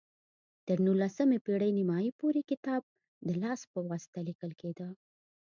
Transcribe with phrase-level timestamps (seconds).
[0.67, 2.81] تر نولسمې پېړۍ نیمايي پورې کتاب
[3.27, 4.89] د لاس په واسطه لیکل کېده.